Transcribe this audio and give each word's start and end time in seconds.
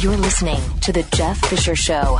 You're 0.00 0.16
listening 0.16 0.60
to 0.80 0.92
The 0.92 1.04
Jeff 1.14 1.38
Fisher 1.38 1.76
Show. 1.76 2.18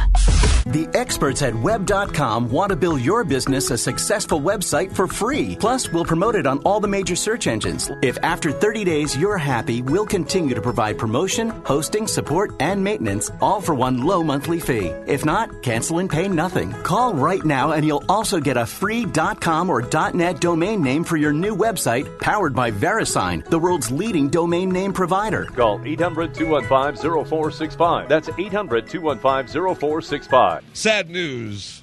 The 0.67 0.89
experts 0.95 1.43
at 1.43 1.55
web.com 1.55 2.51
want 2.51 2.71
to 2.71 2.77
build 2.77 3.03
your 3.03 3.23
business 3.23 3.71
a 3.71 3.77
successful 3.77 4.41
website 4.41 4.91
for 4.91 5.07
free. 5.07 5.57
Plus, 5.57 5.93
we'll 5.93 6.07
promote 6.07 6.37
it 6.37 6.47
on 6.47 6.61
all 6.61 6.81
the 6.81 6.89
major 6.89 7.17
search 7.17 7.47
engines. 7.47 7.91
If 8.01 8.17
after 8.23 8.51
30 8.51 8.85
days 8.85 9.17
you're 9.17 9.37
happy, 9.37 9.83
we'll 9.83 10.07
continue 10.07 10.55
to 10.55 10.63
provide 10.63 10.97
promotion, 10.97 11.51
hosting, 11.67 12.07
support, 12.07 12.55
and 12.61 12.83
maintenance, 12.83 13.31
all 13.43 13.61
for 13.61 13.75
one 13.75 14.05
low 14.05 14.23
monthly 14.23 14.59
fee. 14.59 14.87
If 15.07 15.27
not, 15.27 15.63
cancel 15.63 15.99
and 15.99 16.09
pay 16.09 16.29
nothing. 16.29 16.73
Call 16.83 17.13
right 17.13 17.45
now 17.45 17.73
and 17.73 17.85
you'll 17.85 18.05
also 18.09 18.41
get 18.41 18.57
a 18.57 18.65
free 18.65 19.05
.com 19.41 19.69
or 19.69 19.83
.net 20.15 20.41
domain 20.41 20.81
name 20.81 21.05
for 21.05 21.19
your 21.19 21.33
new 21.33 21.55
website 21.55 22.21
powered 22.21 22.55
by 22.55 22.71
VeriSign, 22.71 23.45
the 23.51 23.59
world's 23.59 23.91
leading 23.91 24.31
domain 24.31 24.71
name 24.71 24.95
provider. 24.95 25.45
Call 25.45 25.79
800-215-0465. 27.69 28.09
That's 28.09 28.29
800-215-0465. 28.29 30.63
Sad 30.73 31.11
news 31.11 31.83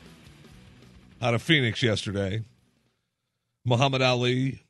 out 1.22 1.34
of 1.34 1.42
Phoenix 1.42 1.84
yesterday. 1.84 2.42
Muhammad 3.66 4.02
Ali 4.02 4.62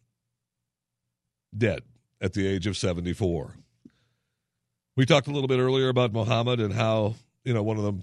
dead 1.58 1.82
at 2.20 2.34
the 2.34 2.48
age 2.48 2.68
of 2.68 2.78
74. 2.78 3.56
We 4.98 5.06
talked 5.06 5.28
a 5.28 5.32
little 5.32 5.48
bit 5.48 5.60
earlier 5.60 5.90
about 5.90 6.14
Muhammad 6.14 6.60
and 6.60 6.74
how, 6.74 7.16
you 7.44 7.54
know, 7.54 7.64
one 7.64 7.78
of 7.78 7.84
the 7.84 7.94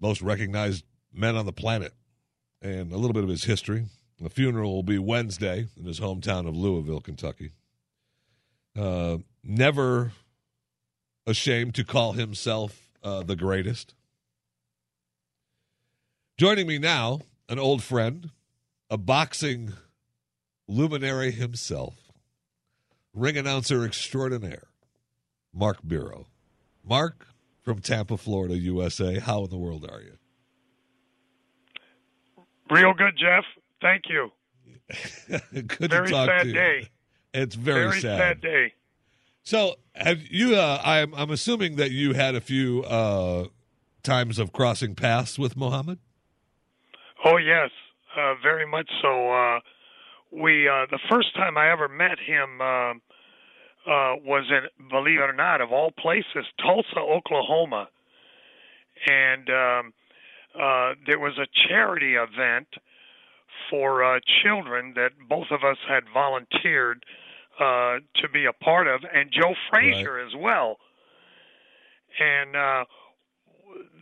most 0.00 0.22
recognized 0.22 0.84
men 1.12 1.36
on 1.36 1.46
the 1.46 1.52
planet 1.52 1.92
and 2.62 2.92
a 2.92 2.96
little 2.96 3.12
bit 3.12 3.22
of 3.22 3.28
his 3.28 3.44
history. 3.44 3.84
The 4.20 4.30
funeral 4.30 4.74
will 4.74 4.82
be 4.82 4.98
Wednesday 4.98 5.66
in 5.78 5.84
his 5.84 6.00
hometown 6.00 6.48
of 6.48 6.56
Louisville, 6.56 7.00
Kentucky. 7.00 7.50
Uh, 8.78 9.18
never 9.42 10.12
ashamed 11.26 11.74
to 11.74 11.84
call 11.84 12.12
himself 12.12 12.88
uh, 13.02 13.22
the 13.22 13.36
greatest. 13.36 13.94
Joining 16.36 16.66
me 16.66 16.78
now, 16.78 17.20
an 17.48 17.58
old 17.58 17.82
friend, 17.82 18.30
a 18.90 18.96
boxing 18.98 19.72
luminary 20.66 21.30
himself, 21.30 21.94
ring 23.12 23.36
announcer 23.36 23.84
extraordinaire, 23.84 24.68
Mark 25.52 25.82
Beiro. 25.82 26.26
Mark 26.86 27.26
from 27.62 27.80
Tampa, 27.80 28.16
Florida, 28.16 28.58
USA. 28.58 29.18
How 29.18 29.44
in 29.44 29.50
the 29.50 29.56
world 29.56 29.88
are 29.90 30.00
you? 30.00 30.18
Real 32.70 32.92
good, 32.94 33.14
Jeff. 33.16 33.44
Thank 33.80 34.04
you. 34.08 34.30
good 35.66 35.90
very 35.90 36.06
to 36.08 36.12
talk 36.12 36.28
sad 36.28 36.42
to 36.42 36.48
you. 36.48 36.54
day. 36.54 36.88
It's 37.32 37.54
very, 37.54 37.88
Very 37.88 38.00
sad. 38.00 38.18
sad 38.18 38.40
day. 38.40 38.72
So, 39.44 39.74
have 39.94 40.22
you? 40.22 40.56
Uh, 40.56 40.80
I'm 40.82 41.14
I'm 41.14 41.30
assuming 41.30 41.76
that 41.76 41.90
you 41.90 42.14
had 42.14 42.34
a 42.34 42.40
few 42.40 42.82
uh, 42.84 43.48
times 44.02 44.38
of 44.38 44.54
crossing 44.54 44.94
paths 44.94 45.38
with 45.38 45.54
Muhammad. 45.54 45.98
Oh 47.26 47.36
yes, 47.36 47.68
uh, 48.16 48.36
very 48.42 48.66
much 48.66 48.88
so. 49.02 49.30
Uh, 49.30 49.60
we 50.32 50.66
uh, 50.66 50.86
the 50.90 50.98
first 51.10 51.34
time 51.36 51.58
I 51.58 51.70
ever 51.70 51.88
met 51.88 52.18
him 52.18 52.58
uh, 52.62 52.94
was 54.24 54.50
in, 54.50 54.88
believe 54.88 55.20
it 55.20 55.28
or 55.28 55.34
not, 55.34 55.60
of 55.60 55.72
all 55.72 55.90
places, 55.90 56.46
Tulsa, 56.58 57.00
Oklahoma, 57.00 57.90
and 59.06 59.50
um, 59.50 59.92
there 61.06 61.18
was 61.18 61.36
a 61.36 61.46
charity 61.68 62.14
event 62.14 62.68
for 63.68 64.18
children 64.42 64.94
that 64.96 65.10
both 65.28 65.48
of 65.50 65.64
us 65.64 65.76
had 65.86 66.04
volunteered 66.14 67.04
uh, 67.60 67.98
to 68.22 68.28
be 68.32 68.46
a 68.46 68.52
part 68.52 68.86
of, 68.86 69.02
and 69.12 69.30
Joe 69.32 69.54
Frazier 69.70 70.18
as 70.18 70.32
well. 70.36 70.76
And 72.18 72.54
uh, 72.56 72.84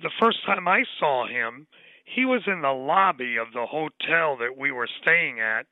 the 0.03 0.11
first 0.21 0.45
time 0.45 0.69
I 0.69 0.85
saw 0.99 1.27
him, 1.27 1.67
he 2.05 2.25
was 2.25 2.43
in 2.47 2.61
the 2.63 2.73
lobby 2.73 3.37
of 3.37 3.49
the 3.55 3.67
hotel 3.67 4.37
that 4.39 4.57
we 4.59 4.71
were 4.71 4.89
staying 5.03 5.41
at, 5.41 5.67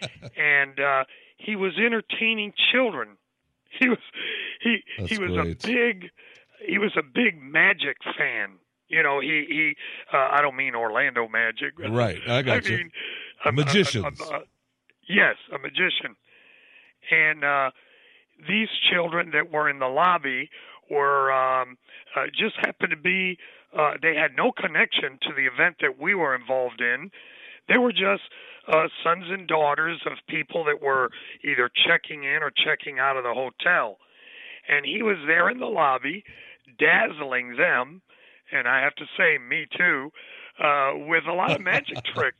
and 0.36 0.78
uh, 0.80 1.04
he 1.36 1.56
was 1.56 1.72
entertaining 1.78 2.52
children. 2.72 3.10
He 3.80 3.88
was 3.88 3.98
he 4.60 4.76
That's 4.98 5.10
he 5.10 5.18
was 5.18 5.32
great. 5.32 5.64
a 5.64 5.66
big 5.66 6.10
he 6.64 6.78
was 6.78 6.92
a 6.96 7.02
big 7.02 7.42
Magic 7.42 7.96
fan. 8.16 8.50
You 8.86 9.02
know, 9.02 9.18
he 9.18 9.44
he. 9.48 9.74
Uh, 10.12 10.28
I 10.30 10.42
don't 10.42 10.54
mean 10.54 10.76
Orlando 10.76 11.26
Magic. 11.26 11.76
Right, 11.80 12.20
I 12.28 12.42
got 12.42 12.64
you. 12.68 12.76
mean 12.76 12.90
a- 13.44 13.50
Magicians. 13.50 14.20
a- 14.20 14.24
a- 14.36 14.42
yes, 15.08 15.34
a 15.52 15.58
magician. 15.58 16.14
And 17.10 17.44
uh, 17.44 17.70
these 18.48 18.68
children 18.90 19.30
that 19.32 19.52
were 19.52 19.68
in 19.68 19.78
the 19.78 19.88
lobby 19.88 20.50
were 20.90 21.32
um, 21.32 21.76
uh, 22.16 22.26
just 22.26 22.56
happened 22.56 22.90
to 22.90 22.96
be. 22.96 23.38
Uh, 23.76 23.94
they 24.00 24.14
had 24.14 24.36
no 24.36 24.52
connection 24.52 25.18
to 25.22 25.30
the 25.34 25.46
event 25.46 25.76
that 25.80 25.98
we 26.00 26.14
were 26.14 26.34
involved 26.34 26.80
in. 26.80 27.10
They 27.68 27.78
were 27.78 27.92
just 27.92 28.22
uh, 28.68 28.88
sons 29.02 29.24
and 29.28 29.48
daughters 29.48 30.00
of 30.06 30.12
people 30.28 30.64
that 30.64 30.80
were 30.80 31.10
either 31.42 31.70
checking 31.86 32.24
in 32.24 32.42
or 32.42 32.50
checking 32.50 32.98
out 32.98 33.16
of 33.16 33.24
the 33.24 33.34
hotel. 33.34 33.98
And 34.68 34.86
he 34.86 35.02
was 35.02 35.16
there 35.26 35.50
in 35.50 35.58
the 35.58 35.66
lobby, 35.66 36.24
dazzling 36.78 37.56
them, 37.56 38.00
and 38.52 38.68
I 38.68 38.80
have 38.82 38.94
to 38.96 39.04
say, 39.16 39.38
me 39.38 39.66
too, 39.76 40.10
uh, 40.62 40.92
with 41.06 41.24
a 41.26 41.32
lot 41.32 41.52
of 41.52 41.60
magic 41.60 42.02
tricks. 42.14 42.36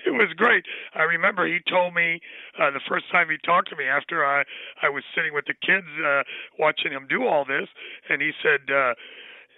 It 0.06 0.12
was 0.12 0.32
great. 0.36 0.64
I 0.94 1.02
remember 1.02 1.46
he 1.46 1.58
told 1.68 1.94
me 1.94 2.20
uh, 2.58 2.70
the 2.70 2.80
first 2.88 3.10
time 3.12 3.28
he 3.28 3.36
talked 3.44 3.68
to 3.70 3.76
me 3.76 3.84
after 3.84 4.24
I 4.24 4.44
I 4.82 4.88
was 4.88 5.04
sitting 5.14 5.34
with 5.34 5.44
the 5.46 5.54
kids 5.54 5.86
uh, 6.04 6.22
watching 6.58 6.92
him 6.92 7.06
do 7.08 7.26
all 7.26 7.44
this, 7.44 7.68
and 8.08 8.20
he 8.22 8.32
said 8.42 8.72
uh, 8.72 8.94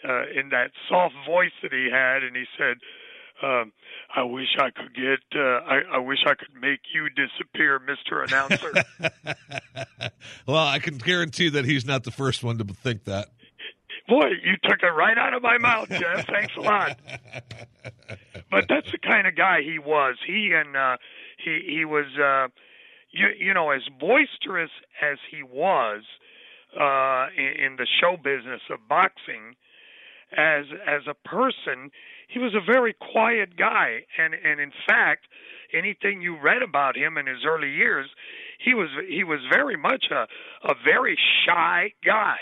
uh, 0.09 0.25
in 0.35 0.49
that 0.51 0.71
soft 0.89 1.15
voice 1.27 1.53
that 1.63 1.73
he 1.73 1.89
had, 1.91 2.23
and 2.23 2.35
he 2.35 2.45
said, 2.59 2.77
um, 3.43 3.73
"I 4.15 4.23
wish 4.23 4.49
I 4.59 4.71
could 4.71 4.95
get. 4.95 5.23
Uh, 5.35 5.61
I, 5.63 5.81
I 5.95 5.99
wish 5.99 6.19
I 6.27 6.35
could 6.35 6.55
make 6.61 6.81
you 6.95 7.09
disappear, 7.11 7.79
Mister 7.79 8.23
Announcer." 8.23 8.73
well, 10.47 10.67
I 10.67 10.79
can 10.79 10.99
guarantee 10.99 11.49
that 11.51 11.65
he's 11.65 11.85
not 11.85 12.05
the 12.05 12.11
first 12.11 12.43
one 12.43 12.59
to 12.59 12.65
think 12.65 13.05
that. 13.05 13.29
Boy, 14.09 14.31
you 14.43 14.57
took 14.65 14.83
it 14.83 14.87
right 14.87 15.17
out 15.17 15.33
of 15.33 15.43
my 15.43 15.59
mouth, 15.59 15.89
Jeff. 15.89 16.27
Thanks 16.27 16.55
a 16.57 16.61
lot. 16.61 16.99
But 18.53 18.67
that's 18.69 18.93
the 18.93 18.99
kind 18.99 19.27
of 19.27 19.35
guy 19.35 19.63
he 19.63 19.79
was. 19.79 20.17
He 20.27 20.53
and 20.55 20.77
uh, 20.77 20.99
he 21.43 21.63
he 21.67 21.85
was, 21.87 22.07
uh, 22.19 22.49
you 23.11 23.29
you 23.39 23.55
know, 23.55 23.71
as 23.71 23.83
boisterous 23.99 24.71
as 25.03 25.19
he 25.31 25.43
was 25.43 26.03
uh, 26.79 27.29
in, 27.37 27.65
in 27.65 27.77
the 27.77 27.87
show 28.01 28.17
business 28.23 28.61
of 28.71 28.87
boxing, 28.89 29.57
as 30.37 30.67
as 30.87 31.03
a 31.09 31.15
person, 31.27 31.91
he 32.29 32.39
was 32.39 32.55
a 32.55 32.61
very 32.61 32.93
quiet 32.93 33.57
guy. 33.57 34.05
And 34.19 34.35
and 34.35 34.61
in 34.61 34.73
fact, 34.87 35.29
anything 35.73 36.21
you 36.21 36.39
read 36.39 36.63
about 36.63 36.95
him 36.95 37.17
in 37.17 37.27
his 37.27 37.47
early 37.47 37.71
years, 37.73 38.11
he 38.63 38.75
was 38.75 38.91
he 39.09 39.25
was 39.25 39.41
very 39.51 39.79
much 39.79 40.07
a 40.11 40.27
a 40.69 40.75
very 40.85 41.19
shy 41.47 41.95
guy. 42.05 42.37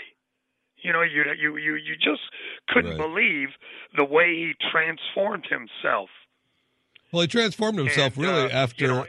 You 0.82 0.92
know, 0.92 1.02
you 1.02 1.24
you 1.38 1.56
you 1.56 1.74
you 1.76 1.94
just 1.96 2.22
couldn't 2.68 2.98
Right. 2.98 2.98
believe 2.98 3.48
the 3.96 4.04
way 4.04 4.34
he 4.34 4.52
transformed 4.70 5.46
himself. 5.48 6.08
Well, 7.12 7.22
he 7.22 7.28
transformed 7.28 7.78
himself 7.78 8.16
And, 8.16 8.24
really 8.24 8.52
uh, 8.52 8.62
after. 8.64 8.84
You 8.84 8.90
know, 8.90 9.06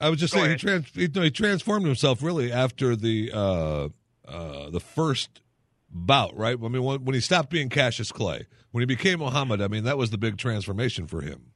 I 0.00 0.10
was 0.10 0.20
just 0.20 0.34
saying 0.34 0.50
he, 0.50 0.56
trans, 0.56 0.86
he, 0.92 1.08
no, 1.14 1.22
he 1.22 1.30
transformed 1.30 1.86
himself 1.86 2.22
really 2.22 2.52
after 2.52 2.94
the 2.94 3.30
uh, 3.32 3.88
uh, 4.28 4.70
the 4.70 4.80
first 4.80 5.40
bout, 5.88 6.36
right? 6.36 6.58
I 6.62 6.68
mean, 6.68 6.82
when, 6.82 7.04
when 7.04 7.14
he 7.14 7.20
stopped 7.20 7.50
being 7.50 7.68
Cassius 7.68 8.12
Clay, 8.12 8.46
when 8.72 8.82
he 8.82 8.86
became 8.86 9.20
Muhammad, 9.20 9.62
I 9.62 9.68
mean, 9.68 9.84
that 9.84 9.96
was 9.96 10.10
the 10.10 10.18
big 10.18 10.36
transformation 10.36 11.06
for 11.06 11.20
him. 11.22 11.52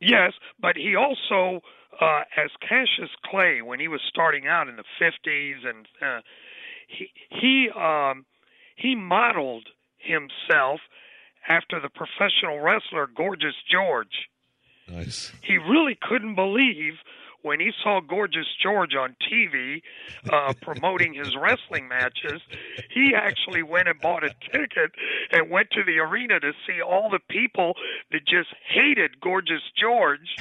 Yes, 0.00 0.32
but 0.60 0.76
he 0.76 0.96
also, 0.96 1.60
uh, 2.00 2.22
as 2.36 2.50
Cassius 2.60 3.10
Clay, 3.24 3.62
when 3.62 3.80
he 3.80 3.88
was 3.88 4.00
starting 4.08 4.46
out 4.46 4.68
in 4.68 4.76
the 4.76 4.84
fifties, 4.98 5.56
and 5.64 5.86
uh, 6.02 6.20
he 6.88 7.10
he 7.30 7.68
um, 7.74 8.26
he 8.78 8.94
modeled 8.94 9.66
himself 9.98 10.80
after 11.48 11.80
the 11.80 11.88
professional 11.88 12.60
wrestler 12.60 13.08
Gorgeous 13.14 13.54
George. 13.70 14.28
Nice. 14.88 15.32
He 15.42 15.58
really 15.58 15.98
couldn't 16.00 16.34
believe 16.34 16.94
when 17.42 17.60
he 17.60 17.70
saw 17.82 18.00
Gorgeous 18.00 18.46
George 18.62 18.94
on 18.94 19.16
TV 19.30 19.82
uh, 20.32 20.52
promoting 20.62 21.14
his 21.14 21.34
wrestling 21.40 21.88
matches. 21.88 22.40
He 22.92 23.14
actually 23.14 23.62
went 23.62 23.88
and 23.88 24.00
bought 24.00 24.24
a 24.24 24.34
ticket 24.52 24.92
and 25.30 25.50
went 25.50 25.70
to 25.72 25.82
the 25.84 25.98
arena 25.98 26.40
to 26.40 26.52
see 26.66 26.80
all 26.80 27.10
the 27.10 27.20
people 27.28 27.74
that 28.12 28.26
just 28.26 28.48
hated 28.68 29.20
Gorgeous 29.20 29.62
George 29.80 30.36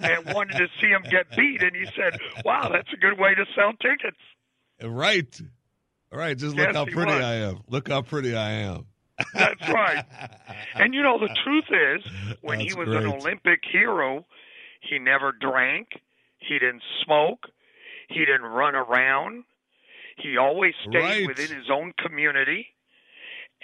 and 0.00 0.34
wanted 0.34 0.58
to 0.58 0.68
see 0.80 0.88
him 0.88 1.02
get 1.10 1.34
beat. 1.36 1.62
And 1.62 1.74
he 1.74 1.86
said, 1.96 2.18
"Wow, 2.44 2.68
that's 2.70 2.92
a 2.92 2.96
good 2.96 3.18
way 3.18 3.34
to 3.34 3.44
sell 3.54 3.72
tickets." 3.74 4.18
Right. 4.82 5.40
All 6.12 6.18
right. 6.18 6.36
Just 6.36 6.56
look 6.56 6.72
how 6.74 6.84
pretty. 6.84 7.10
I 7.12 7.34
am. 7.36 7.60
Look 7.68 7.88
how 7.88 8.02
pretty 8.02 8.36
I 8.36 8.50
am. 8.52 8.86
That's 9.34 9.68
right. 9.68 10.04
And 10.76 10.94
you 10.94 11.02
know 11.02 11.18
the 11.18 11.28
truth 11.44 11.64
is, 11.70 12.02
when 12.42 12.60
he 12.60 12.66
That's 12.66 12.76
was 12.76 12.88
an. 12.88 13.06
Olympic 13.06 13.60
hero, 13.70 14.24
he 14.80 14.98
never 14.98 15.32
drank, 15.32 15.88
he 16.38 16.58
didn't 16.58 16.82
smoke, 17.04 17.46
he 18.08 18.20
didn't 18.20 18.42
run 18.42 18.74
around. 18.74 19.44
He 20.16 20.36
always 20.36 20.74
stayed 20.86 20.98
Right. 21.00 21.26
within 21.26 21.50
his 21.56 21.70
own 21.72 21.92
community. 21.98 22.66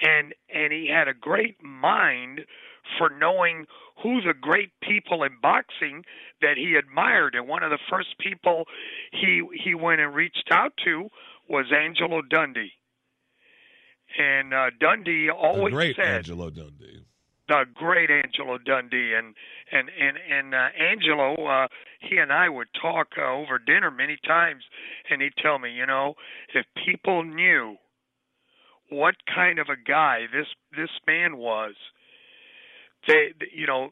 and 0.01 0.33
and 0.55 0.73
he 0.73 0.89
had 0.93 1.09
a 1.09 1.15
great 1.15 1.63
mind 1.63 2.41
for 2.99 3.11
knowing 3.11 3.67
who 4.03 4.21
the 4.23 4.33
great 4.33 4.71
people 4.81 5.25
in 5.25 5.33
boxing 5.43 6.05
that 6.41 6.57
he 6.57 6.75
admired 6.77 7.35
and 7.35 7.49
one 7.49 7.63
of 7.65 7.71
the 7.71 7.79
first 7.91 8.17
people 8.19 8.65
he 9.13 9.43
he 9.65 9.75
went 9.75 10.01
and 10.01 10.15
reached 10.15 10.49
out 10.53 10.73
to 10.85 11.09
was 11.49 11.67
Angelo 11.73 12.23
Dundee. 12.23 12.73
And 14.19 14.55
uh, 14.55 14.71
Dundee 14.81 15.31
always 15.31 15.73
the 15.73 15.77
great 15.77 15.97
said 15.97 16.07
Angelo 16.07 16.51
Dundee. 16.51 17.05
the 17.49 17.65
great 17.75 18.11
Angelo 18.11 18.59
Dundee. 18.59 19.15
And 19.15 19.35
and 19.71 19.91
and 20.01 20.17
and 20.31 20.55
uh, 20.55 20.69
Angelo 20.79 21.35
uh 21.47 21.69
he 22.01 22.17
and 22.17 22.33
I 22.33 22.49
would 22.49 22.69
talk 22.81 23.09
uh, 23.19 23.31
over 23.31 23.59
dinner 23.59 23.91
many 23.91 24.19
times. 24.27 24.65
And 25.11 25.21
he'd 25.21 25.37
tell 25.43 25.59
me, 25.59 25.73
you 25.73 25.87
know, 25.87 26.15
if 26.55 26.65
people 26.87 27.23
knew 27.23 27.77
what 28.91 29.17
kind 29.35 29.59
of 29.59 29.69
a 29.69 29.77
guy 29.77 30.27
this 30.33 30.47
this 30.77 30.91
man 31.07 31.37
was, 31.37 31.75
they 33.07 33.33
you 33.55 33.67
know, 33.67 33.91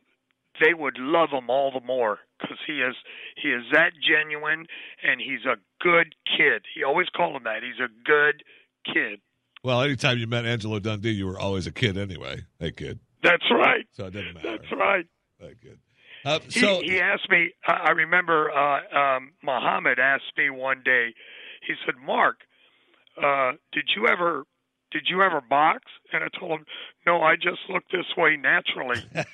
they 0.61 0.75
would 0.75 0.99
love 0.99 1.31
him 1.31 1.50
all 1.50 1.70
the 1.73 1.85
more 1.85 2.20
cuz 2.41 2.58
he 2.67 2.81
is 2.81 2.94
he 3.37 3.49
is 3.49 3.64
that 3.73 3.93
genuine 4.00 4.67
and 5.03 5.20
he's 5.20 5.44
a 5.44 5.56
good 5.81 6.14
kid. 6.37 6.64
He 6.75 6.82
always 6.82 7.08
called 7.08 7.37
him 7.37 7.44
that. 7.44 7.62
He's 7.62 7.81
a 7.81 7.88
good 8.05 8.43
kid. 8.85 9.20
Well, 9.62 9.82
anytime 9.82 10.19
you 10.19 10.26
met 10.26 10.47
Angelo 10.47 10.79
Dundee, 10.79 11.11
you 11.11 11.26
were 11.26 11.38
always 11.38 11.67
a 11.67 11.73
kid 11.73 11.99
anyway. 11.99 12.43
Hey, 12.61 12.70
kid. 12.70 13.00
That's 13.23 13.44
right. 13.50 13.87
So 13.93 14.06
it 14.06 14.12
didn't 14.12 14.35
matter. 14.35 14.58
That's 14.58 14.73
right. 14.73 15.06
Hey, 15.41 15.55
kid. 15.61 15.79
Uh, 16.25 16.38
He, 16.41 16.61
so 16.61 16.81
he 16.82 17.00
asked 17.00 17.29
me. 17.31 17.52
I 17.67 17.73
I 17.88 17.91
remember 17.91 18.50
uh, 18.50 18.81
um, 18.97 19.32
Muhammad 19.43 19.99
asked 19.99 20.37
me 20.37 20.50
one 20.50 20.82
day. 20.85 21.14
He 21.67 21.75
said, 21.85 21.97
"Mark, 22.05 22.41
uh, 23.17 23.52
did 23.73 23.88
you 23.97 24.06
ever 24.09 24.44
did 24.93 25.06
you 25.09 25.23
ever 25.23 25.41
box?" 25.41 25.85
And 26.12 26.23
I 26.25 26.29
told 26.38 26.61
him, 26.61 26.67
"No, 27.06 27.23
I 27.23 27.37
just 27.37 27.61
look 27.69 27.85
this 27.91 28.06
way 28.17 28.37
naturally." 28.37 29.02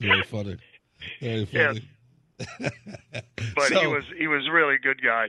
very 0.00 0.21
funny. 0.32 0.56
Very 1.20 1.46
funny. 1.46 1.88
But 3.54 3.70
he 3.70 3.86
was 3.86 4.04
he 4.18 4.26
was 4.26 4.48
really 4.50 4.78
good 4.78 5.00
guy. 5.02 5.28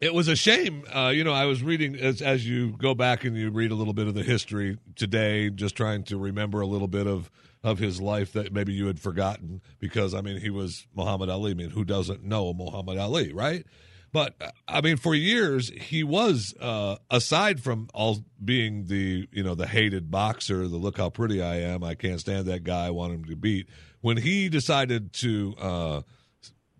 It 0.00 0.14
was 0.14 0.28
a 0.28 0.36
shame. 0.36 0.84
Uh, 0.94 1.12
you 1.14 1.24
know, 1.24 1.32
I 1.32 1.44
was 1.44 1.62
reading 1.62 1.94
as 1.96 2.22
as 2.22 2.46
you 2.46 2.76
go 2.78 2.94
back 2.94 3.24
and 3.24 3.36
you 3.36 3.50
read 3.50 3.70
a 3.70 3.74
little 3.74 3.92
bit 3.92 4.06
of 4.06 4.14
the 4.14 4.22
history 4.22 4.78
today, 4.96 5.50
just 5.50 5.76
trying 5.76 6.04
to 6.04 6.16
remember 6.16 6.60
a 6.60 6.66
little 6.66 6.88
bit 6.88 7.06
of 7.06 7.30
of 7.62 7.78
his 7.78 8.00
life 8.00 8.32
that 8.32 8.52
maybe 8.52 8.72
you 8.72 8.86
had 8.86 9.00
forgotten 9.00 9.62
because 9.78 10.14
I 10.14 10.20
mean 10.20 10.40
he 10.40 10.50
was 10.50 10.86
Muhammad 10.94 11.28
Ali. 11.28 11.52
I 11.52 11.54
mean, 11.54 11.70
who 11.70 11.84
doesn't 11.84 12.22
know 12.24 12.52
Muhammad 12.54 12.98
Ali, 12.98 13.32
right? 13.32 13.66
But 14.14 14.36
I 14.68 14.80
mean, 14.80 14.96
for 14.96 15.12
years 15.12 15.70
he 15.70 16.04
was 16.04 16.54
uh, 16.60 16.98
aside 17.10 17.60
from 17.60 17.88
all 17.92 18.18
being 18.42 18.86
the 18.86 19.28
you 19.32 19.42
know 19.42 19.56
the 19.56 19.66
hated 19.66 20.08
boxer, 20.08 20.68
the 20.68 20.76
look 20.76 20.98
how 20.98 21.10
pretty 21.10 21.42
I 21.42 21.56
am, 21.56 21.82
I 21.82 21.96
can't 21.96 22.20
stand 22.20 22.46
that 22.46 22.62
guy, 22.62 22.86
I 22.86 22.90
want 22.90 23.12
him 23.12 23.24
to 23.24 23.34
beat. 23.34 23.68
When 24.02 24.16
he 24.16 24.48
decided 24.48 25.12
to 25.14 25.54
uh, 25.58 26.02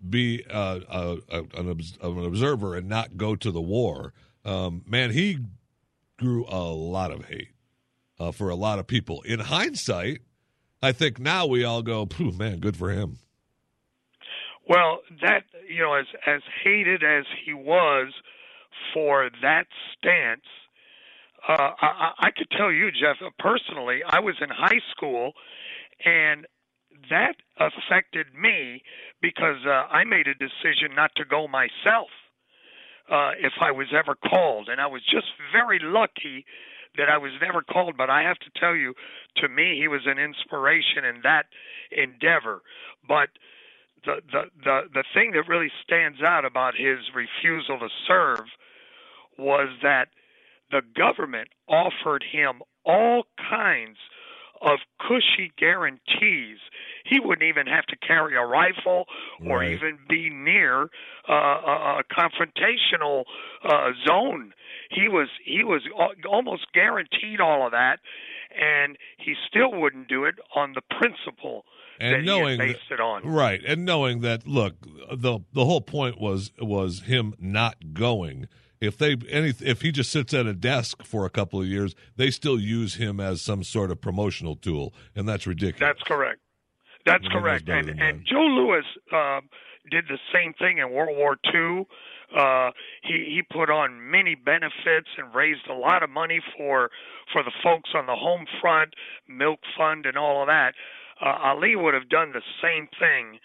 be 0.09 0.45
uh, 0.49 0.79
a, 0.89 1.17
a, 1.29 1.39
an, 1.61 1.83
an 2.01 2.25
observer 2.25 2.77
and 2.77 2.89
not 2.89 3.17
go 3.17 3.35
to 3.35 3.51
the 3.51 3.61
war, 3.61 4.13
um, 4.45 4.85
man, 4.87 5.11
he 5.11 5.39
grew 6.17 6.47
a 6.49 6.63
lot 6.71 7.11
of 7.11 7.25
hate 7.25 7.49
uh, 8.21 8.31
for 8.31 8.49
a 8.49 8.55
lot 8.55 8.79
of 8.79 8.87
people. 8.87 9.23
In 9.23 9.41
hindsight, 9.41 10.21
I 10.81 10.93
think 10.93 11.19
now 11.19 11.47
we 11.47 11.65
all 11.65 11.83
go, 11.83 12.07
"Phew, 12.07 12.31
man, 12.31 12.61
good 12.61 12.77
for 12.77 12.91
him. 12.91 13.19
Well, 14.69 15.01
that 15.21 15.45
you 15.69 15.81
know, 15.81 15.95
as 15.95 16.07
as 16.27 16.41
hated 16.63 17.03
as 17.03 17.25
he 17.45 17.53
was 17.53 18.13
for 18.93 19.31
that 19.43 19.67
stance, 19.97 20.47
uh, 21.49 21.71
I, 21.81 22.13
I 22.19 22.31
could 22.37 22.51
tell 22.57 22.73
you, 22.73 22.91
Jeff, 22.91 23.17
personally, 23.39 24.01
I 24.07 24.21
was 24.21 24.35
in 24.41 24.49
high 24.49 24.81
school, 24.97 25.33
and 26.05 26.47
that 27.11 27.37
affected 27.59 28.27
me 28.35 28.83
because 29.21 29.65
uh, 29.67 29.93
I 29.93 30.05
made 30.05 30.27
a 30.27 30.35
decision 30.35 30.95
not 30.97 31.11
to 31.17 31.25
go 31.25 31.47
myself 31.49 32.09
uh, 33.11 33.33
if 33.39 33.53
I 33.61 33.73
was 33.73 33.89
ever 33.93 34.15
called, 34.15 34.69
and 34.69 34.81
I 34.81 34.87
was 34.87 35.03
just 35.03 35.27
very 35.53 35.79
lucky 35.83 36.47
that 36.97 37.09
I 37.09 37.19
was 37.19 37.33
never 37.43 37.63
called. 37.63 37.97
But 37.97 38.09
I 38.09 38.23
have 38.23 38.39
to 38.39 38.51
tell 38.59 38.75
you, 38.75 38.95
to 39.39 39.49
me, 39.49 39.77
he 39.79 39.89
was 39.89 40.03
an 40.07 40.19
inspiration 40.19 41.05
in 41.05 41.21
that 41.23 41.47
endeavor. 41.91 42.63
But 43.07 43.29
the 44.05 44.17
the 44.33 44.43
the 44.65 44.81
the 44.95 45.05
thing 45.15 45.33
that 45.33 45.49
really 45.49 45.71
stands 45.85 46.23
out 46.23 46.45
about 46.45 46.75
his 46.77 46.99
refusal 47.15 47.79
to 47.79 47.89
serve 48.07 48.47
was 49.39 49.69
that 49.83 50.09
the 50.71 50.83
government 50.97 51.49
offered 51.69 52.25
him 52.31 52.63
all 52.85 53.25
kinds 53.39 53.99
of 54.63 54.79
cushy 55.01 55.53
guarantees. 55.59 56.59
He 57.05 57.21
wouldn't 57.21 57.43
even 57.47 57.67
have 57.67 57.85
to 57.87 57.97
carry 57.97 58.35
a 58.37 58.41
rifle 58.47 59.05
or 59.45 59.59
Right. 59.59 59.73
even 59.73 59.99
be 60.09 60.31
near 60.31 60.85
uh, 61.29 61.33
a, 61.33 62.01
a 62.01 62.03
confrontational 62.11 63.25
uh, 63.65 63.91
zone. 64.07 64.53
He 64.91 65.09
was 65.09 65.29
he 65.45 65.65
was 65.65 65.83
almost 66.29 66.67
guaranteed 66.73 67.41
all 67.41 67.67
of 67.67 67.73
that, 67.73 67.99
and 68.61 68.97
he 69.19 69.35
still 69.49 69.73
wouldn't 69.73 70.09
do 70.09 70.25
it 70.25 70.37
on 70.55 70.75
the 70.75 70.83
principle 70.99 71.65
that 72.01 72.13
And 72.15 72.27
knowing 72.27 72.45
he 72.45 72.51
had 72.51 72.61
that- 72.61 72.79
based 72.81 72.91
it 72.93 73.01
on. 73.01 73.27
Right, 73.27 73.63
and 73.65 73.85
knowing 73.85 74.21
that, 74.21 74.47
look, 74.47 74.75
the 75.13 75.41
the 75.53 75.65
whole 75.65 75.81
point 75.81 76.21
was 76.21 76.53
was 76.61 77.03
him 77.03 77.35
not 77.39 77.95
going. 77.95 78.49
If 78.81 78.99
they 78.99 79.17
any 79.31 79.53
if 79.61 79.81
he 79.83 79.93
just 79.93 80.11
sits 80.11 80.35
at 80.35 80.47
a 80.47 80.53
desk 80.53 81.05
for 81.05 81.25
a 81.25 81.31
couple 81.31 81.61
of 81.61 81.67
years, 81.67 81.95
they 82.17 82.31
still 82.31 82.59
use 82.61 82.95
him 82.97 83.21
as 83.21 83.41
some 83.41 83.63
sort 83.63 83.91
of 83.91 84.01
promotional 84.01 84.57
tool, 84.57 84.93
and 85.15 85.29
that's 85.29 85.47
ridiculous. 85.47 85.81
That's 85.81 86.03
correct. 86.03 86.41
That's 87.07 87.27
correct. 87.29 87.69
And 87.69 87.89
and 87.91 87.99
that. 88.21 88.25
Joe 88.25 88.41
Louis 88.43 88.85
um, 89.13 89.49
did 89.91 90.05
the 90.09 90.19
same 90.33 90.53
thing 90.55 90.79
in 90.79 90.91
World 90.91 91.17
War 91.17 91.37
II. 91.55 91.85
Uh, 92.35 92.71
he 93.03 93.25
he 93.35 93.43
put 93.43 93.71
on 93.71 94.11
many 94.11 94.35
benefits 94.35 95.09
and 95.19 95.35
raised 95.35 95.67
a 95.69 95.75
lot 95.75 96.03
of 96.03 96.11
money 96.11 96.41
for 96.57 96.91
for 97.33 97.43
the 97.43 97.53
folks 97.63 97.91
on 97.95 98.07
the 98.07 98.15
home 98.17 98.47
front, 98.61 98.95
milk 99.29 99.61
fund, 99.77 100.07
and 100.07 100.17
all 100.17 100.43
of 100.43 100.49
that. 100.49 100.75
Uh, 101.21 101.39
Ali 101.43 101.77
would 101.77 101.95
have 101.95 102.09
done 102.09 102.33
the 102.33 102.43
same 102.63 102.89
thing, 102.99 103.39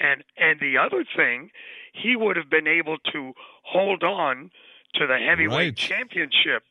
and 0.00 0.24
and 0.36 0.60
the 0.60 0.76
other 0.78 1.04
thing, 1.16 1.50
he 1.92 2.16
would 2.16 2.36
have 2.36 2.50
been 2.50 2.66
able 2.66 2.98
to 3.12 3.32
hold 3.62 4.02
on 4.02 4.50
to 4.94 5.06
the 5.06 5.18
heavyweight 5.18 5.50
Right. 5.56 5.76
championship 5.76 6.62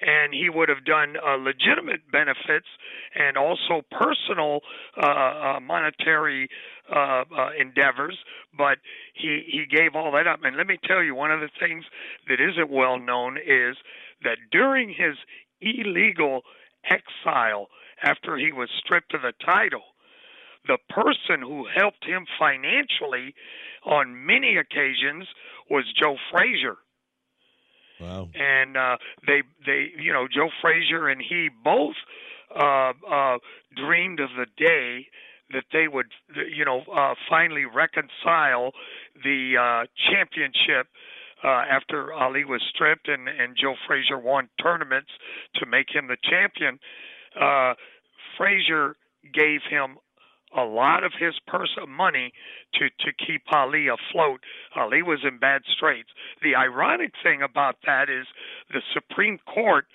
and 0.00 0.34
he 0.34 0.48
would 0.48 0.68
have 0.68 0.84
done 0.84 1.16
uh, 1.24 1.36
legitimate 1.36 2.10
benefits 2.10 2.66
and 3.14 3.36
also 3.36 3.82
personal 3.90 4.60
uh, 5.00 5.06
uh, 5.06 5.60
monetary 5.60 6.48
uh, 6.90 7.24
uh, 7.36 7.50
endeavors, 7.58 8.18
but 8.56 8.78
he 9.14 9.42
he 9.46 9.66
gave 9.66 9.94
all 9.94 10.12
that 10.12 10.26
up. 10.26 10.40
And 10.44 10.56
let 10.56 10.66
me 10.66 10.78
tell 10.84 11.02
you, 11.02 11.14
one 11.14 11.30
of 11.30 11.40
the 11.40 11.50
things 11.58 11.84
that 12.28 12.40
isn't 12.40 12.70
well 12.70 12.98
known 12.98 13.38
is 13.38 13.76
that 14.22 14.38
during 14.50 14.88
his 14.88 15.16
illegal 15.60 16.42
exile, 16.88 17.68
after 18.02 18.36
he 18.36 18.52
was 18.52 18.68
stripped 18.78 19.14
of 19.14 19.22
the 19.22 19.32
title, 19.44 19.82
the 20.66 20.78
person 20.88 21.40
who 21.40 21.66
helped 21.74 22.04
him 22.04 22.26
financially 22.38 23.34
on 23.84 24.26
many 24.26 24.56
occasions 24.56 25.26
was 25.70 25.84
Joe 25.98 26.16
Frazier 26.30 26.76
wow. 28.00 28.28
and 28.34 28.76
uh, 28.76 28.96
they 29.26 29.42
they 29.66 29.92
you 29.98 30.12
know 30.12 30.26
Joe 30.28 30.50
Frazier 30.60 31.08
and 31.08 31.20
he 31.20 31.48
both 31.62 31.94
uh, 32.54 32.92
uh, 33.10 33.38
dreamed 33.76 34.20
of 34.20 34.30
the 34.36 34.46
day 34.56 35.06
that 35.52 35.64
they 35.72 35.88
would 35.88 36.06
you 36.54 36.64
know 36.64 36.82
uh, 36.94 37.14
finally 37.28 37.64
reconcile 37.64 38.72
the 39.22 39.54
uh, 39.60 39.86
championship. 40.10 40.88
Uh, 41.42 41.62
after 41.70 42.10
Ali 42.10 42.42
was 42.46 42.62
stripped 42.74 43.06
and, 43.06 43.28
and 43.28 43.54
Joe 43.54 43.74
Frazier 43.86 44.18
won 44.18 44.48
tournaments 44.62 45.10
to 45.56 45.66
make 45.66 45.94
him 45.94 46.06
the 46.06 46.16
champion, 46.24 46.78
uh, 47.38 47.74
Frazier 48.38 48.96
gave 49.34 49.60
him 49.68 49.98
a 50.56 50.62
lot 50.62 51.04
of 51.04 51.12
his 51.18 51.34
personal 51.46 51.86
money 51.86 52.32
to 52.74 52.88
to 52.88 53.12
keep 53.12 53.42
Ali 53.52 53.88
afloat. 53.88 54.40
Ali 54.76 55.02
was 55.02 55.20
in 55.24 55.38
bad 55.38 55.62
straits. 55.70 56.10
The 56.42 56.54
ironic 56.54 57.12
thing 57.22 57.42
about 57.42 57.76
that 57.86 58.08
is 58.08 58.26
the 58.72 58.82
Supreme 58.92 59.38
Court, 59.52 59.86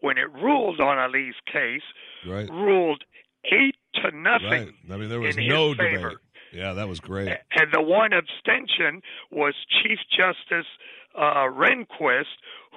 when 0.00 0.18
it 0.18 0.32
ruled 0.32 0.80
on 0.80 0.98
Ali's 0.98 1.34
case, 1.52 1.82
Right, 2.26 2.48
ruled 2.48 3.04
eight 3.52 3.76
to 4.02 4.10
nothing. 4.16 4.48
right. 4.50 4.68
I 4.90 4.96
mean, 4.96 5.08
there 5.08 5.20
was 5.20 5.36
no 5.36 5.74
favor. 5.74 5.96
debate. 6.10 6.18
Yeah, 6.52 6.74
that 6.74 6.88
was 6.88 7.00
great. 7.00 7.28
And 7.28 7.72
the 7.72 7.82
one 7.82 8.12
abstention 8.12 9.02
was 9.32 9.54
Chief 9.82 9.98
Justice 10.16 10.66
uh, 11.16 11.48
Rehnquist, 11.50 12.24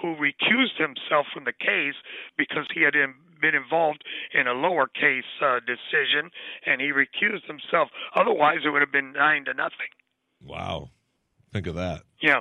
who 0.02 0.16
recused 0.16 0.78
himself 0.80 1.28
from 1.34 1.44
the 1.46 1.54
case 1.54 1.94
because 2.38 2.66
he 2.74 2.82
had 2.82 2.96
in, 2.96 3.14
been 3.40 3.54
involved 3.56 4.04
in 4.34 4.48
a 4.48 4.54
lower 4.54 4.88
case 4.88 5.26
uh, 5.44 5.60
decision, 5.60 6.32
and 6.66 6.82
he 6.82 6.88
recused 6.88 7.46
himself. 7.46 7.90
Otherwise, 8.16 8.60
it 8.66 8.70
would 8.70 8.82
have 8.82 8.92
been 8.92 9.14
nine 9.14 9.46
to 9.46 9.54
nothing. 9.54 9.92
Wow, 10.44 10.90
think 11.54 11.68
of 11.68 11.76
that. 11.76 12.02
Yeah. 12.22 12.40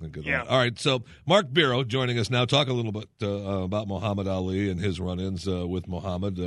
Think 0.00 0.16
of 0.18 0.24
Yeah. 0.26 0.44
that. 0.44 0.48
All 0.48 0.58
right. 0.58 0.78
So 0.78 1.02
Mark 1.26 1.46
Beiro 1.50 1.86
joining 1.86 2.18
us 2.18 2.30
now. 2.30 2.44
Talk 2.44 2.68
a 2.68 2.72
little 2.72 2.92
bit 2.92 3.08
uh, 3.22 3.26
about 3.64 3.88
Muhammad 3.88 4.28
Ali 4.28 4.70
and 4.70 4.78
his 4.80 5.00
run-ins 5.00 5.48
uh, 5.48 5.66
with 5.66 5.88
Muhammad. 5.88 6.38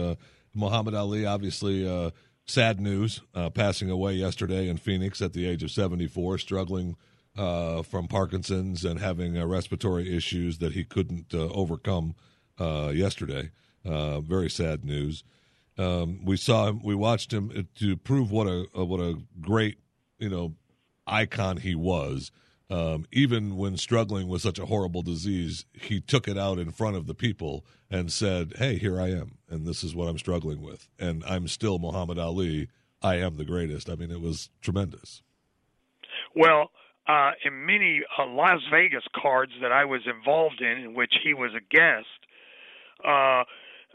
Uh, 0.53 0.59
Muhammad 0.59 0.93
Ali, 0.93 1.25
obviously, 1.25 1.87
uh, 1.87 2.11
sad 2.45 2.79
news, 2.79 3.21
uh, 3.33 3.49
passing 3.49 3.89
away 3.89 4.13
yesterday 4.13 4.67
in 4.67 4.77
Phoenix 4.77 5.21
at 5.21 5.33
the 5.33 5.47
age 5.47 5.63
of 5.63 5.71
74, 5.71 6.37
struggling 6.37 6.95
uh, 7.37 7.81
from 7.83 8.07
Parkinson's 8.07 8.83
and 8.83 8.99
having 8.99 9.37
uh, 9.37 9.45
respiratory 9.45 10.15
issues 10.15 10.57
that 10.57 10.73
he 10.73 10.83
couldn't 10.83 11.33
uh, 11.33 11.47
overcome 11.49 12.15
uh, 12.59 12.91
yesterday. 12.93 13.51
Very 13.85 14.49
sad 14.49 14.83
news. 14.85 15.23
Um, 15.77 16.25
we 16.25 16.37
saw 16.37 16.67
him. 16.67 16.81
We 16.83 16.93
watched 16.93 17.31
him 17.31 17.67
to 17.75 17.97
prove 17.97 18.29
what 18.29 18.45
a, 18.45 18.67
a 18.75 18.83
what 18.85 18.99
a 18.99 19.15
great 19.39 19.77
you 20.19 20.29
know 20.29 20.55
icon 21.07 21.57
he 21.57 21.73
was. 21.73 22.31
Um, 22.71 23.05
even 23.11 23.57
when 23.57 23.75
struggling 23.75 24.29
with 24.29 24.41
such 24.41 24.57
a 24.57 24.65
horrible 24.65 25.01
disease, 25.01 25.65
he 25.73 25.99
took 25.99 26.25
it 26.25 26.37
out 26.37 26.57
in 26.57 26.71
front 26.71 26.95
of 26.95 27.05
the 27.05 27.13
people 27.13 27.65
and 27.89 28.09
said, 28.09 28.53
"Hey, 28.59 28.77
here 28.77 28.97
I 28.97 29.09
am, 29.09 29.39
and 29.49 29.67
this 29.67 29.83
is 29.83 29.93
what 29.93 30.07
I'm 30.07 30.17
struggling 30.17 30.61
with, 30.61 30.87
and 30.97 31.21
I'm 31.25 31.49
still 31.49 31.79
Muhammad 31.79 32.17
Ali. 32.17 32.69
I 33.01 33.15
am 33.15 33.35
the 33.35 33.43
greatest." 33.43 33.89
I 33.89 33.95
mean, 33.95 34.09
it 34.09 34.21
was 34.21 34.49
tremendous. 34.61 35.21
Well, 36.33 36.71
uh, 37.07 37.31
in 37.43 37.65
many 37.65 38.03
uh, 38.17 38.25
Las 38.25 38.61
Vegas 38.71 39.03
cards 39.21 39.51
that 39.61 39.73
I 39.73 39.83
was 39.83 40.01
involved 40.05 40.61
in, 40.61 40.77
in 40.77 40.93
which 40.93 41.13
he 41.21 41.33
was 41.33 41.51
a 41.53 41.75
guest, 41.75 42.07
uh, 43.05 43.43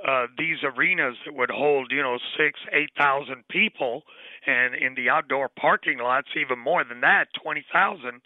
uh, 0.06 0.26
these 0.36 0.58
arenas 0.62 1.16
that 1.24 1.34
would 1.34 1.50
hold, 1.50 1.92
you 1.92 2.02
know, 2.02 2.18
six, 2.36 2.60
eight 2.72 2.90
thousand 2.98 3.48
people, 3.48 4.02
and 4.46 4.74
in 4.74 4.96
the 4.96 5.08
outdoor 5.08 5.48
parking 5.48 5.96
lots, 5.96 6.28
even 6.38 6.58
more 6.58 6.84
than 6.84 7.00
that, 7.00 7.28
twenty 7.42 7.64
thousand. 7.72 8.20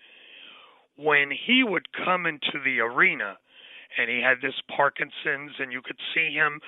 When 0.96 1.30
he 1.30 1.64
would 1.64 1.88
come 1.92 2.26
into 2.26 2.58
the 2.64 2.80
arena, 2.80 3.38
and 3.98 4.10
he 4.10 4.20
had 4.20 4.38
this 4.42 4.54
Parkinson's, 4.74 5.52
and 5.58 5.72
you 5.72 5.82
could 5.82 5.98
see 6.14 6.30
him 6.32 6.60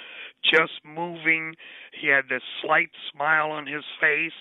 just 0.42 0.72
moving. 0.84 1.54
He 1.92 2.08
had 2.08 2.28
this 2.28 2.42
slight 2.62 2.90
smile 3.12 3.50
on 3.50 3.66
his 3.66 3.84
face. 4.00 4.32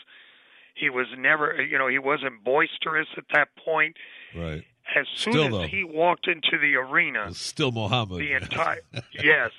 He 0.76 0.90
was 0.90 1.08
never, 1.18 1.62
you 1.62 1.78
know, 1.78 1.88
he 1.88 2.00
wasn't 2.00 2.44
boisterous 2.44 3.08
at 3.18 3.26
that 3.34 3.50
point. 3.64 3.98
Right. 4.36 4.64
As 4.96 5.06
soon 5.14 5.34
Still, 5.34 5.46
as 5.46 5.52
though. 5.52 5.68
he 5.68 5.84
walked 5.84 6.28
into 6.28 6.58
the 6.60 6.76
arena, 6.76 7.34
still 7.34 7.72
Muhammad. 7.72 8.20
the 8.20 8.34
entire 8.42 8.82
yes, 9.14 9.52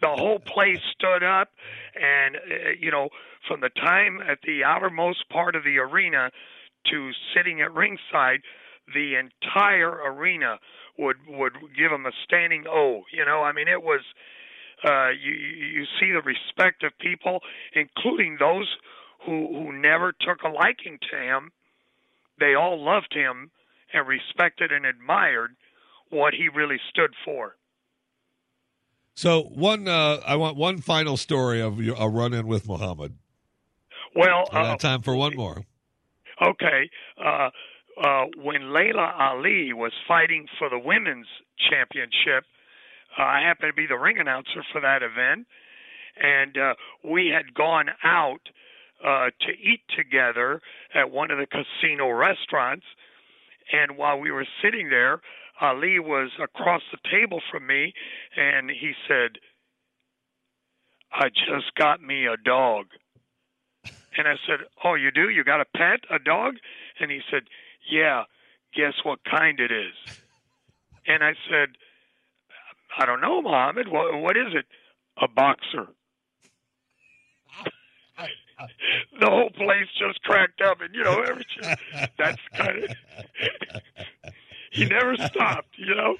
the 0.00 0.08
whole 0.08 0.38
place 0.38 0.78
stood 0.92 1.22
up, 1.24 1.48
and 2.00 2.36
uh, 2.36 2.70
you 2.78 2.90
know, 2.90 3.08
from 3.48 3.62
the 3.62 3.70
time 3.70 4.20
at 4.20 4.38
the 4.46 4.62
outermost 4.64 5.28
part 5.30 5.56
of 5.56 5.64
the 5.64 5.78
arena 5.78 6.30
to 6.90 7.10
sitting 7.34 7.62
at 7.62 7.72
ringside, 7.72 8.42
the 8.94 9.14
entire 9.16 9.90
arena 9.90 10.58
would 10.98 11.16
would 11.28 11.52
give 11.76 11.92
him 11.92 12.06
a 12.06 12.12
standing 12.24 12.64
O. 12.68 13.02
You 13.12 13.24
know, 13.24 13.42
I 13.42 13.52
mean, 13.52 13.68
it 13.68 13.82
was. 13.82 14.00
Uh, 14.84 15.08
you 15.08 15.32
you 15.32 15.84
see 15.98 16.12
the 16.12 16.20
respect 16.20 16.84
of 16.84 16.92
people, 16.98 17.40
including 17.74 18.36
those 18.38 18.68
who 19.24 19.48
who 19.48 19.72
never 19.72 20.12
took 20.12 20.42
a 20.44 20.48
liking 20.48 20.98
to 21.10 21.16
him. 21.16 21.50
They 22.38 22.54
all 22.54 22.82
loved 22.84 23.14
him 23.14 23.50
and 23.92 24.06
respected 24.06 24.72
and 24.72 24.84
admired 24.84 25.56
what 26.10 26.34
he 26.34 26.48
really 26.48 26.78
stood 26.90 27.14
for. 27.24 27.56
So 29.14 29.44
one, 29.44 29.88
uh, 29.88 30.18
I 30.26 30.36
want 30.36 30.58
one 30.58 30.78
final 30.78 31.16
story 31.16 31.62
of 31.62 31.80
your, 31.80 31.96
a 31.98 32.06
run-in 32.06 32.46
with 32.46 32.68
Muhammad. 32.68 33.14
Well, 34.14 34.44
uh, 34.52 34.76
time 34.76 35.00
for 35.00 35.16
one 35.16 35.34
more. 35.34 35.64
okay. 36.46 36.90
Uh, 37.22 37.50
uh, 38.02 38.24
when 38.42 38.72
Laila 38.72 39.14
Ali 39.18 39.72
was 39.72 39.92
fighting 40.06 40.46
for 40.58 40.68
the 40.68 40.78
women's 40.78 41.26
championship, 41.70 42.44
uh, 43.18 43.22
I 43.22 43.40
happened 43.40 43.72
to 43.74 43.76
be 43.76 43.86
the 43.86 43.98
ring 43.98 44.18
announcer 44.18 44.62
for 44.72 44.80
that 44.80 45.02
event, 45.02 45.46
and 46.16 46.56
uh, 46.58 46.74
we 47.02 47.32
had 47.34 47.54
gone 47.54 47.88
out 48.04 48.40
uh, 49.04 49.30
to 49.40 49.52
eat 49.52 49.80
together 49.96 50.60
at 50.94 51.10
one 51.10 51.30
of 51.30 51.38
the 51.38 51.46
casino 51.46 52.10
restaurants. 52.10 52.84
And 53.72 53.96
while 53.96 54.18
we 54.18 54.30
were 54.30 54.46
sitting 54.62 54.90
there, 54.90 55.20
Ali 55.60 55.98
was 55.98 56.30
across 56.42 56.82
the 56.92 56.98
table 57.10 57.40
from 57.50 57.66
me, 57.66 57.94
and 58.36 58.70
he 58.70 58.92
said, 59.08 59.38
"I 61.12 61.28
just 61.30 61.74
got 61.76 62.02
me 62.02 62.26
a 62.26 62.36
dog." 62.36 62.86
And 64.18 64.28
I 64.28 64.36
said, 64.46 64.66
"Oh, 64.84 64.94
you 64.94 65.10
do? 65.10 65.30
You 65.30 65.44
got 65.44 65.60
a 65.60 65.66
pet, 65.76 66.00
a 66.10 66.18
dog?" 66.18 66.56
And 67.00 67.10
he 67.10 67.20
said, 67.30 67.42
"Yeah. 67.90 68.24
Guess 68.74 68.94
what 69.04 69.20
kind 69.24 69.60
it 69.60 69.72
is?" 69.72 69.94
And 71.08 71.22
I 71.22 71.34
said, 71.48 71.68
"I 72.98 73.06
don't 73.06 73.20
know, 73.20 73.40
Muhammad. 73.40 73.86
What 73.86 74.20
what 74.20 74.36
is 74.36 74.54
it? 74.54 74.66
A 75.22 75.28
boxer." 75.28 75.86
the 79.20 79.26
whole 79.26 79.50
place 79.50 79.86
just 79.98 80.22
cracked 80.22 80.60
up, 80.60 80.80
and 80.80 80.94
you 80.94 81.04
know, 81.04 81.22
every, 81.22 81.44
that's 82.18 82.40
kind 82.56 82.84
of. 82.84 82.90
he 84.72 84.86
never 84.86 85.16
stopped, 85.16 85.78
you 85.78 85.94
know. 85.94 86.16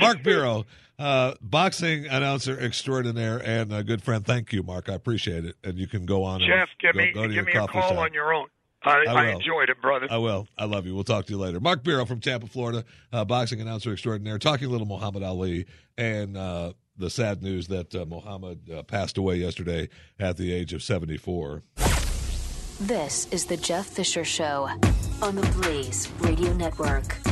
Mark 0.00 0.18
Beiro, 0.22 0.64
uh, 0.98 1.34
boxing 1.40 2.06
announcer 2.06 2.58
extraordinaire 2.58 3.38
and 3.44 3.72
a 3.72 3.82
good 3.82 4.02
friend. 4.02 4.24
Thank 4.24 4.52
you, 4.52 4.62
Mark. 4.62 4.88
I 4.88 4.94
appreciate 4.94 5.44
it. 5.44 5.56
And 5.62 5.78
you 5.78 5.86
can 5.86 6.06
go 6.06 6.24
on. 6.24 6.40
Jeff, 6.40 6.48
and 6.48 6.68
give 6.80 6.94
go, 6.94 6.98
me 7.00 7.12
go 7.12 7.22
to 7.22 7.28
give 7.28 7.34
your 7.34 7.44
me 7.44 7.52
a 7.52 7.66
call 7.66 7.90
shop. 7.90 7.98
on 7.98 8.12
your 8.12 8.32
own. 8.32 8.48
I, 8.84 9.04
I 9.08 9.12
I, 9.12 9.30
enjoyed 9.30 9.70
it, 9.70 9.80
brother. 9.80 10.06
I 10.10 10.18
will. 10.18 10.48
I 10.58 10.64
love 10.64 10.86
you. 10.86 10.94
We'll 10.94 11.04
talk 11.04 11.26
to 11.26 11.32
you 11.32 11.38
later. 11.38 11.60
Mark 11.60 11.82
Beiro 11.82 12.06
from 12.06 12.20
Tampa, 12.20 12.46
Florida, 12.46 12.84
uh, 13.12 13.24
boxing 13.24 13.60
announcer 13.60 13.92
extraordinaire, 13.92 14.38
talking 14.38 14.66
a 14.66 14.70
little 14.70 14.86
Muhammad 14.86 15.22
Ali 15.22 15.66
and 15.96 16.36
uh, 16.36 16.72
the 16.96 17.10
sad 17.10 17.42
news 17.42 17.68
that 17.68 17.94
uh, 17.94 18.04
Muhammad 18.06 18.70
uh, 18.70 18.82
passed 18.82 19.18
away 19.18 19.36
yesterday 19.36 19.88
at 20.18 20.36
the 20.36 20.52
age 20.52 20.72
of 20.72 20.82
74. 20.82 21.62
This 22.80 23.28
is 23.30 23.44
the 23.44 23.56
Jeff 23.56 23.86
Fisher 23.86 24.24
Show 24.24 24.68
on 25.20 25.36
the 25.36 25.46
Blaze 25.60 26.08
Radio 26.20 26.52
Network. 26.52 27.31